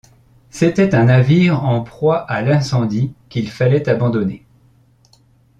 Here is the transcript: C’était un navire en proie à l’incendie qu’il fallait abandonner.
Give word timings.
C’était 0.49 0.95
un 0.95 1.05
navire 1.05 1.63
en 1.63 1.83
proie 1.83 2.21
à 2.21 2.41
l’incendie 2.41 3.13
qu’il 3.29 3.51
fallait 3.51 3.87
abandonner. 3.87 4.43